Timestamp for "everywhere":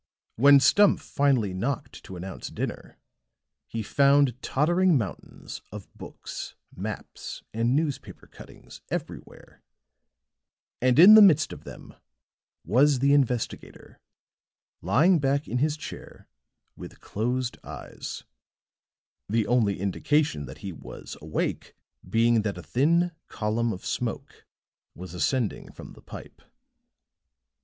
8.89-9.61